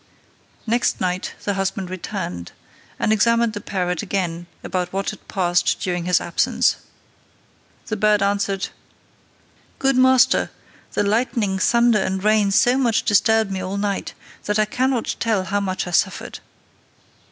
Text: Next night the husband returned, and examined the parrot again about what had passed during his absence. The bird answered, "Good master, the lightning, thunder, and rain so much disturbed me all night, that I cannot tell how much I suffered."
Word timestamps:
Next 0.65 0.99
night 0.99 1.35
the 1.43 1.53
husband 1.53 1.91
returned, 1.91 2.53
and 2.97 3.13
examined 3.13 3.53
the 3.53 3.61
parrot 3.61 4.01
again 4.01 4.47
about 4.63 4.91
what 4.91 5.11
had 5.11 5.27
passed 5.27 5.79
during 5.79 6.05
his 6.05 6.19
absence. 6.19 6.77
The 7.85 7.95
bird 7.95 8.23
answered, 8.23 8.69
"Good 9.77 9.97
master, 9.97 10.49
the 10.93 11.03
lightning, 11.03 11.59
thunder, 11.59 11.99
and 11.99 12.23
rain 12.23 12.49
so 12.49 12.79
much 12.79 13.03
disturbed 13.03 13.51
me 13.51 13.61
all 13.61 13.77
night, 13.77 14.15
that 14.45 14.57
I 14.57 14.65
cannot 14.65 15.17
tell 15.19 15.43
how 15.43 15.59
much 15.59 15.85
I 15.85 15.91
suffered." 15.91 16.39